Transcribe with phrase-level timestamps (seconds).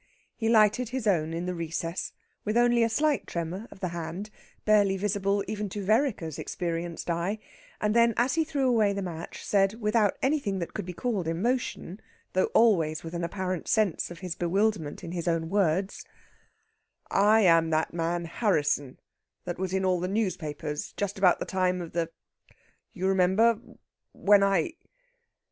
[0.35, 2.11] He lighted his own in the recess,
[2.43, 4.31] with only a slight tremor of the hand,
[4.65, 7.37] barely visible even to Vereker's experienced eye;
[7.79, 11.27] and then, as he threw away the match, said, without anything that could be called
[11.27, 11.99] emotion,
[12.33, 16.03] though always with an apparent sense of his bewilderment at his own words:
[17.11, 18.97] "I am that man Harrisson
[19.45, 22.09] that was in all the newspapers just about the time of the
[22.91, 23.59] you remember
[24.13, 24.73] when I...."